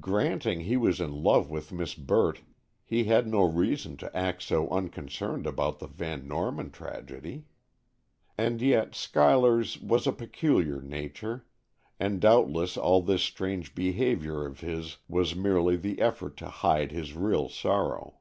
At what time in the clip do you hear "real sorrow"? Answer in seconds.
17.12-18.20